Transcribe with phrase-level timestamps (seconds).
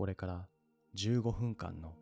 [0.00, 0.48] これから
[0.96, 1.92] 15分間の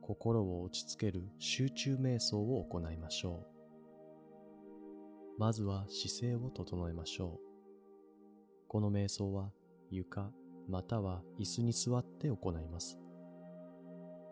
[0.00, 3.46] 心を落ち着ける集中瞑想を行いましょ
[5.36, 5.38] う。
[5.38, 7.40] まずは姿勢を整えましょう。
[8.68, 9.50] この瞑想は
[9.90, 10.30] 床
[10.66, 12.98] または椅子に座って行います。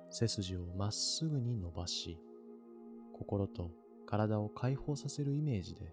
[0.08, 2.18] 背筋をまっすぐに伸ばし、
[3.12, 3.70] 心と
[4.06, 5.92] 体を解放させるイメージで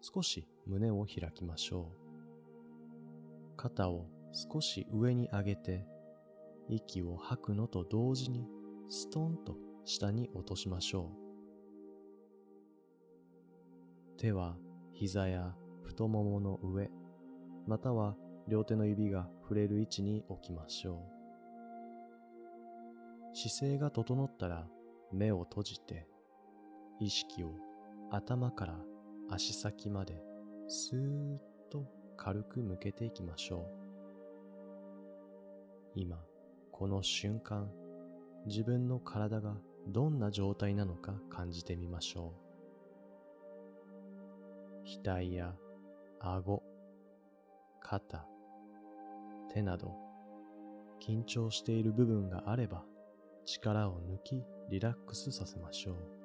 [0.00, 1.92] 少し胸を開きましょ
[3.52, 3.56] う。
[3.56, 5.86] 肩を少し上に上げて、
[6.68, 8.46] 息を吐くのと同時に
[8.88, 11.12] ストンと下に落としましょ
[14.16, 14.18] う。
[14.18, 14.56] 手は
[14.92, 16.90] 膝や太ももの上、
[17.66, 18.16] または
[18.48, 21.06] 両手の指が触れる位置に置きましょ
[23.34, 23.36] う。
[23.36, 24.66] 姿勢が整ったら
[25.12, 26.08] 目を閉じて
[27.00, 27.54] 意識を
[28.10, 28.78] 頭から
[29.30, 30.20] 足先まで
[30.66, 30.98] スー
[31.36, 31.38] ッ
[31.70, 33.66] と軽く向けていきましょう。
[35.94, 36.18] 今、
[36.78, 37.68] この瞬間、
[38.46, 39.56] 自分の体が
[39.88, 42.32] どんな状態なのか感じてみましょ
[44.84, 45.02] う。
[45.02, 45.56] 額や
[46.20, 46.62] 顎、
[47.80, 48.24] 肩、
[49.52, 49.92] 手など
[51.00, 52.84] 緊張している部分があれば
[53.44, 56.17] 力を抜きリラックスさせましょう。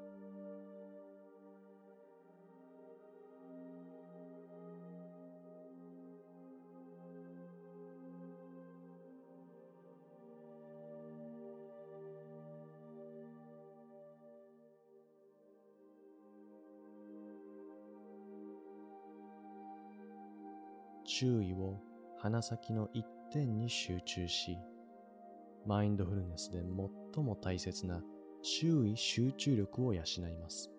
[21.06, 21.80] 注意を
[22.18, 24.58] 鼻先の一点に集中し、
[25.66, 26.60] マインドフルネスで
[27.14, 28.02] 最も大切な
[28.42, 30.72] 注意集中力を養います。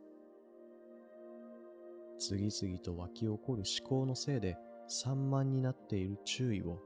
[2.18, 6.80] 次々と湧き起こる思考のせいで散漫になっている注意を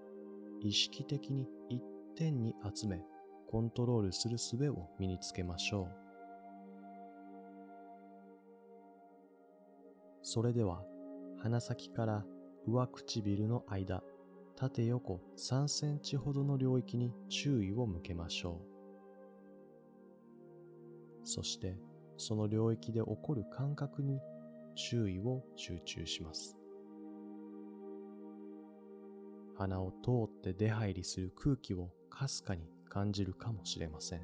[0.60, 1.82] 意識的に一
[2.16, 3.00] 点に集め
[3.48, 6.08] コントロールする術を身につけましょう。
[10.22, 10.82] それでは
[11.38, 12.24] 鼻先から
[12.70, 14.02] 上唇の間、
[14.54, 18.60] 縦横3センチほどの領域に注意を向けましょ
[21.24, 21.26] う。
[21.26, 21.78] そして、
[22.18, 24.20] その領域で起こる感覚に
[24.74, 26.58] 注意を集中します。
[29.56, 34.20] 鼻を通って出入りする空気をかすかに感じるかもしれません。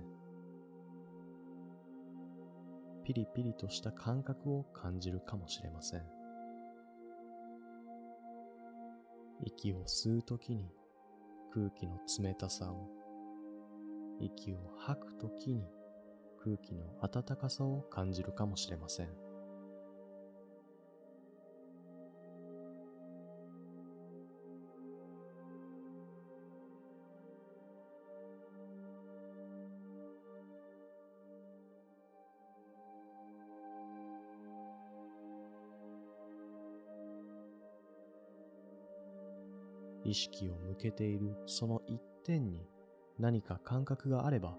[3.05, 6.13] ピリピリとした感覚を感じるかもしれません。
[9.42, 10.70] 息を吸うときに
[11.52, 12.88] 空気の冷たさを、
[14.20, 15.64] 息を吐くときに
[16.42, 19.23] 空気の温かさを感じるかもしれません。
[40.14, 42.69] 意識を向けているその一点に
[43.19, 44.56] 何か感覚があれば、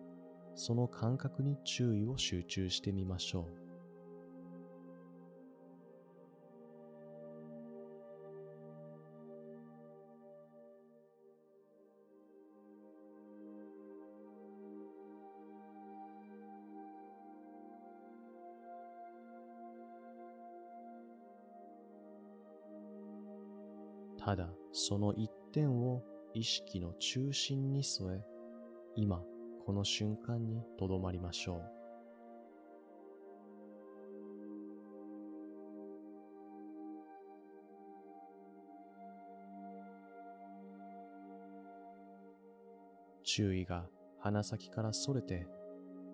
[0.53, 3.65] その感覚に注意を集中してみましょう。
[24.17, 28.21] ただその一点点を意識の中心に添え、
[28.97, 29.23] 今
[29.65, 31.61] この瞬間にとどまりましょう。
[43.23, 43.87] 注意が
[44.19, 45.47] 鼻先から逸れて、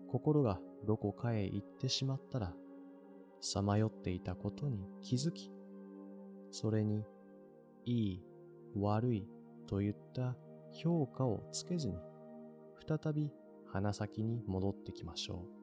[0.07, 2.53] 心がどこかへ行ってしまったら、
[3.39, 5.51] さまよっていたことに気づき、
[6.51, 7.03] それに
[7.85, 8.30] いい、
[8.75, 9.27] 悪い
[9.67, 10.35] といった
[10.71, 11.95] 評価をつけずに、
[12.87, 13.31] 再び
[13.71, 15.60] 鼻先に戻ってきましょう。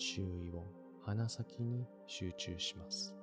[0.00, 0.64] 注意を
[1.04, 3.19] 鼻先に集中します。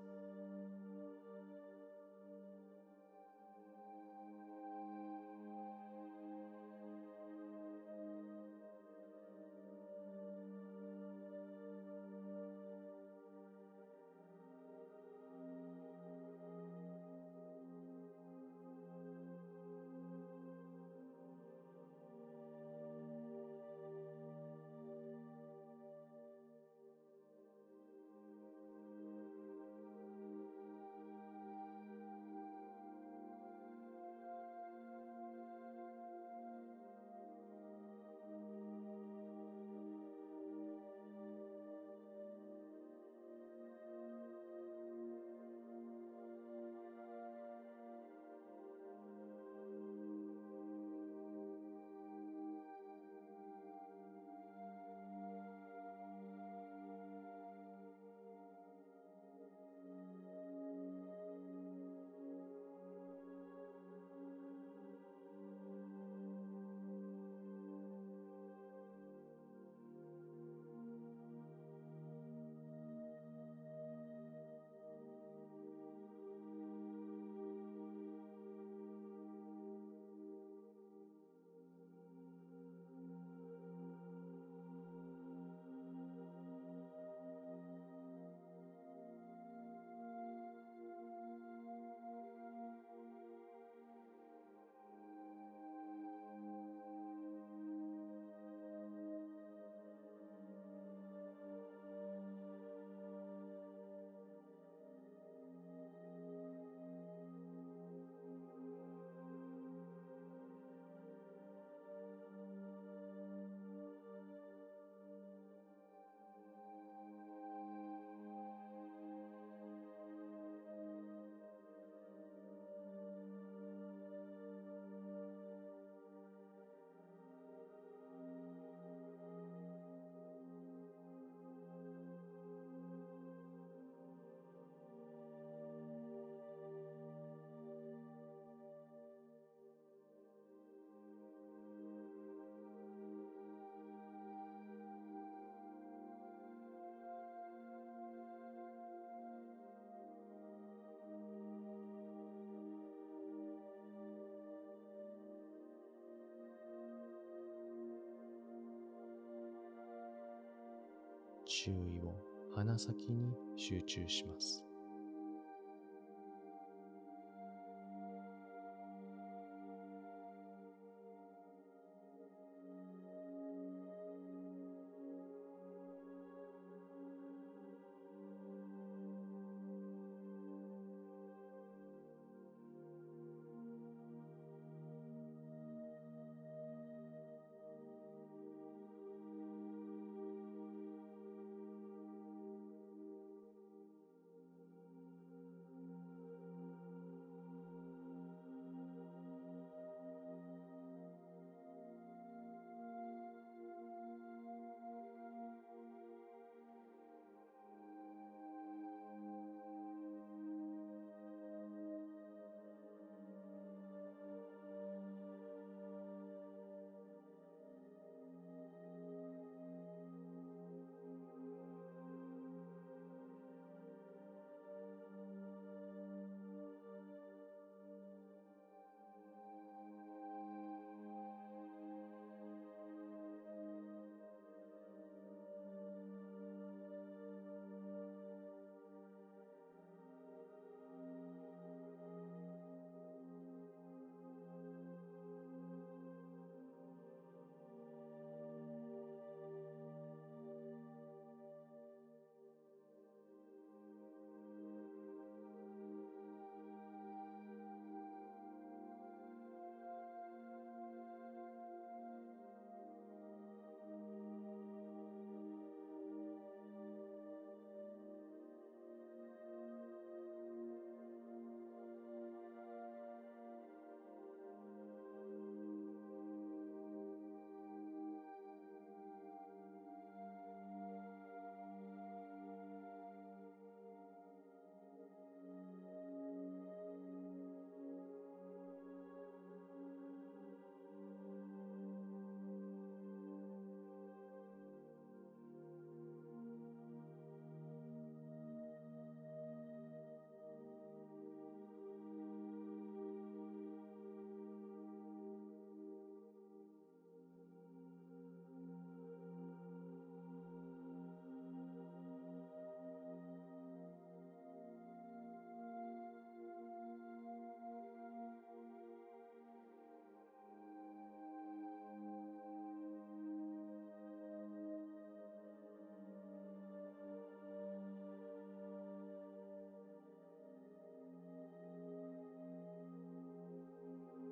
[161.47, 162.13] 注意を
[162.55, 164.66] 鼻先に集中します。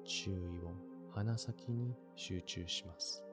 [0.06, 0.34] 注意
[0.64, 0.72] を
[1.14, 3.24] 鼻先に集中します。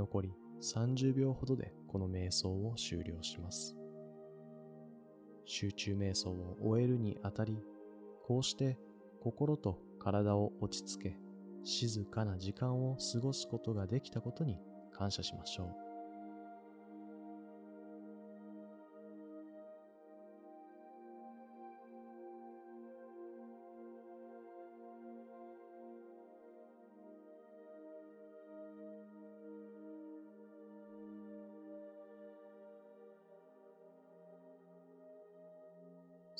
[0.00, 3.76] 残り30秒ほどでこの瞑想を終了します。
[5.44, 7.58] 集中瞑想を終えるにあたり、
[8.26, 8.78] こうして
[9.20, 11.16] 心と体を落ち着け、
[11.64, 14.58] 静かな時間を過ごすことができたことに
[14.90, 15.79] 感謝しましょう。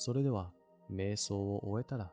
[0.01, 0.51] それでは、
[0.91, 2.11] 瞑想を終えたら、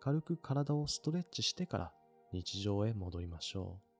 [0.00, 1.92] 軽く体をストレッチしてから
[2.32, 3.95] 日常へ戻りましょう。